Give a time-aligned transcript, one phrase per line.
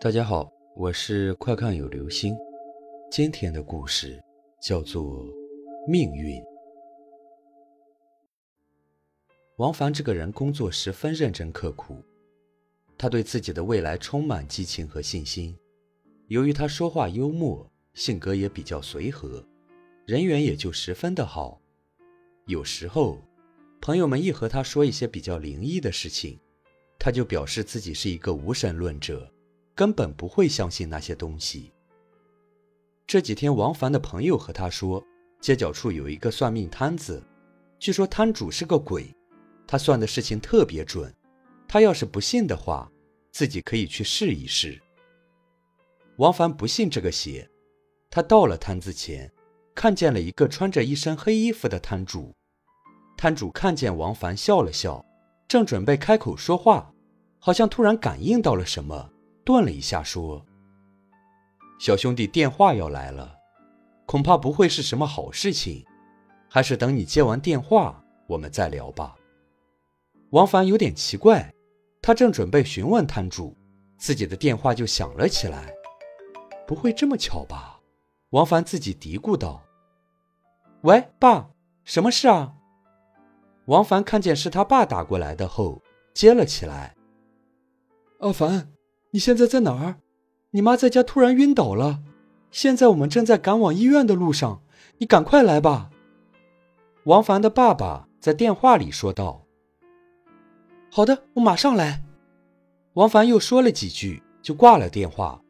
[0.00, 2.36] 大家好，我是快看有流星。
[3.10, 4.22] 今天的故事
[4.62, 5.26] 叫做
[5.88, 6.40] 《命运》。
[9.56, 12.00] 王凡这个人工作十分认真刻苦，
[12.96, 15.58] 他对自己的未来充满激情和信心。
[16.28, 19.44] 由于他说话幽默，性格也比较随和，
[20.06, 21.60] 人缘也就十分的好。
[22.46, 23.18] 有时候，
[23.80, 26.38] 朋友们一和他说一些比较灵异的事情，
[27.00, 29.28] 他就表示自己是一个无神论者。
[29.78, 31.72] 根本不会相信那些东西。
[33.06, 35.00] 这几天，王凡的朋友和他说，
[35.40, 37.22] 街角处有一个算命摊子，
[37.78, 39.14] 据说摊主是个鬼，
[39.68, 41.14] 他算的事情特别准。
[41.68, 42.90] 他要是不信的话，
[43.30, 44.82] 自己可以去试一试。
[46.16, 47.48] 王凡不信这个邪，
[48.10, 49.30] 他到了摊子前，
[49.76, 52.34] 看见了一个穿着一身黑衣服的摊主。
[53.16, 55.06] 摊主看见王凡，笑了笑，
[55.46, 56.92] 正准备开口说话，
[57.38, 59.12] 好像突然感应到了什么。
[59.48, 60.44] 顿了一下，说
[61.80, 63.34] ：“小兄弟，电话要来了，
[64.04, 65.86] 恐怕不会是什么好事情，
[66.50, 69.16] 还是等你接完电话，我们再聊吧。”
[70.32, 71.50] 王凡有点奇怪，
[72.02, 73.56] 他正准备询问摊主，
[73.96, 75.72] 自己的电话就响了起来。
[76.66, 77.80] 不会这么巧吧？
[78.32, 79.64] 王凡自己嘀咕道。
[80.84, 81.48] “喂，爸，
[81.84, 82.52] 什么事啊？”
[83.64, 85.80] 王凡看见是他爸打过来的后，
[86.12, 86.94] 接了起来。
[88.20, 88.70] “阿凡。”
[89.10, 89.96] 你现在在哪儿？
[90.50, 92.00] 你妈在家突然晕倒了，
[92.50, 94.62] 现在我们正在赶往医院的路上，
[94.98, 95.90] 你赶快来吧。
[97.04, 99.44] 王凡的爸爸在电话里说道
[100.92, 102.02] ：“好的，我马上来。”
[102.94, 105.40] 王凡又说了几句，就挂了电话。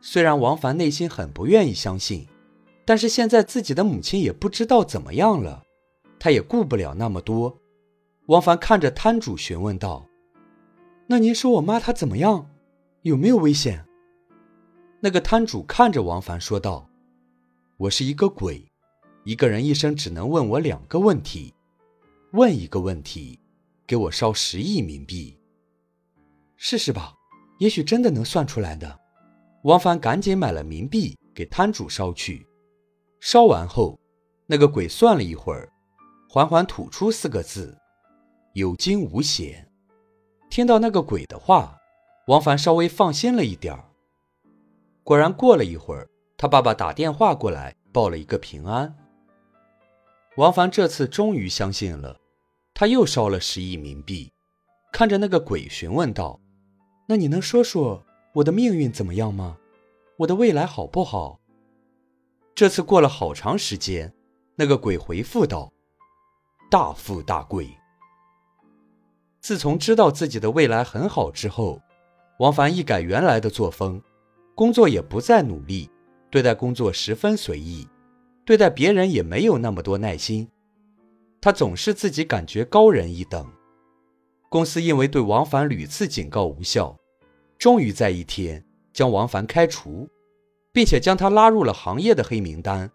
[0.00, 2.26] 虽然王凡内心很不愿意相信，
[2.84, 5.64] 但是现在自己的母亲也不知道怎么样了，
[6.20, 7.58] 他也顾不了那么多。
[8.26, 10.06] 王凡看着摊主询问道
[11.08, 12.48] ：“那您说我妈她怎么样？”
[13.02, 13.86] 有没有危险？
[14.98, 16.90] 那个摊主看着王凡说道
[17.78, 18.68] ：“我是一个鬼，
[19.22, 21.54] 一个人一生只能问我两个问题，
[22.32, 23.38] 问一个问题，
[23.86, 25.38] 给我烧十亿冥币，
[26.56, 27.14] 试试吧，
[27.60, 28.98] 也许真的能算出来的。”
[29.62, 32.44] 王凡赶紧买了冥币给摊主烧去。
[33.20, 33.96] 烧完后，
[34.46, 35.70] 那个鬼算了一会儿，
[36.28, 37.78] 缓缓吐出四个字
[38.54, 39.70] ：“有惊无险。”
[40.50, 41.77] 听到那个鬼的话。
[42.28, 43.82] 王凡稍微放心了一点儿。
[45.02, 46.06] 果然，过了一会儿，
[46.36, 48.94] 他爸爸打电话过来，报了一个平安。
[50.36, 52.20] 王凡这次终于相信了，
[52.74, 54.30] 他又烧了十亿冥币，
[54.92, 56.38] 看着那个鬼询问道
[57.08, 59.56] ：“那你能说说我的命运怎么样吗？
[60.18, 61.40] 我的未来好不好？”
[62.54, 64.12] 这次过了好长时间，
[64.54, 65.72] 那个鬼回复道
[66.70, 67.66] ：“大富大贵。”
[69.40, 71.80] 自从知道自己的未来很好之后。
[72.38, 74.00] 王凡一改原来的作风，
[74.54, 75.90] 工作也不再努力，
[76.30, 77.88] 对待工作十分随意，
[78.44, 80.48] 对待别人也没有那么多耐心。
[81.40, 83.44] 他总是自己感觉高人一等。
[84.48, 86.96] 公司因为对王凡屡次警告无效，
[87.58, 90.08] 终于在一天将王凡开除，
[90.72, 92.88] 并且将他拉入了行业的黑名单。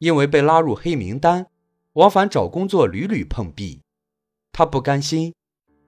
[0.00, 1.46] 因为被拉入黑名单，
[1.94, 3.80] 王凡找工作屡屡碰壁，
[4.52, 5.32] 他不甘心，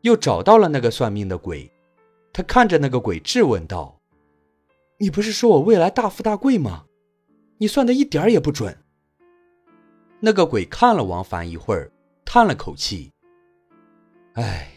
[0.00, 1.70] 又找到了那个算命的鬼。
[2.34, 4.00] 他看着那个鬼，质问道
[4.98, 6.86] ：“你不是说我未来大富大贵吗？
[7.58, 8.76] 你算的一点也不准。”
[10.18, 11.92] 那个鬼看了王凡一会儿，
[12.24, 13.12] 叹了口气
[14.34, 14.68] ：“哎，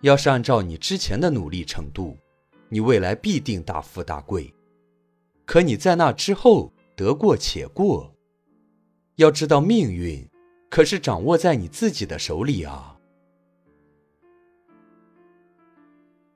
[0.00, 2.16] 要是按照你之前的努力程度，
[2.70, 4.54] 你未来必定大富大贵。
[5.44, 8.14] 可你在那之后得过且过，
[9.16, 10.26] 要知道命运
[10.70, 12.94] 可是掌握在你自己的手里啊。”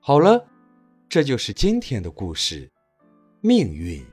[0.05, 0.45] 好了，
[1.09, 2.69] 这就是今天的故事，
[3.41, 4.05] 命运。